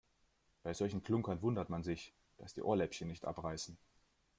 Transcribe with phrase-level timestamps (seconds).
[0.63, 3.77] Bei solchen Klunkern wundert man sich, dass die Ohrläppchen nicht abreißen.